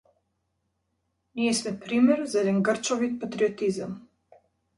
[1.35, 3.93] Ние сме пример за еден грчовит патриотизам.